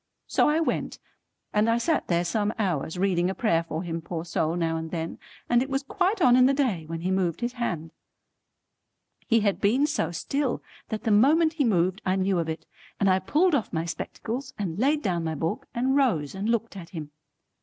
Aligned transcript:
So 0.25 0.49
I 0.49 0.59
went, 0.59 0.97
and 1.53 1.69
I 1.69 1.77
sat 1.77 2.07
there 2.07 2.25
some 2.25 2.51
hours, 2.57 2.97
reading 2.97 3.29
a 3.29 3.35
prayer 3.35 3.61
for 3.63 3.83
him 3.83 4.01
poor 4.01 4.25
soul 4.25 4.55
now 4.55 4.75
and 4.75 4.89
then, 4.89 5.19
and 5.47 5.61
it 5.61 5.69
was 5.69 5.83
quite 5.83 6.23
on 6.23 6.35
in 6.35 6.47
the 6.47 6.55
day 6.55 6.87
when 6.87 7.01
he 7.01 7.11
moved 7.11 7.41
his 7.41 7.53
hand. 7.53 7.93
He 9.27 9.41
had 9.41 9.61
been 9.61 9.85
so 9.85 10.09
still, 10.09 10.63
that 10.89 11.03
the 11.03 11.11
moment 11.11 11.53
he 11.53 11.63
moved 11.63 12.01
I 12.03 12.15
knew 12.15 12.39
of 12.39 12.49
it, 12.49 12.65
and 12.99 13.11
I 13.11 13.19
pulled 13.19 13.53
off 13.53 13.71
my 13.71 13.85
spectacles 13.85 14.55
and 14.57 14.79
laid 14.79 15.03
down 15.03 15.23
my 15.23 15.35
book 15.35 15.67
and 15.71 15.95
rose 15.95 16.33
and 16.33 16.49
looked 16.49 16.75
at 16.75 16.89
him. 16.89 17.11